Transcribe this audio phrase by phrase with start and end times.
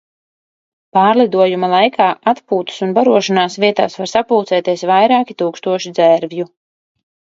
[0.97, 6.55] Pārlidojuma laikā atpūtas un barošanās vietās var sapulcēties vairāki tūkstoši dzērvju.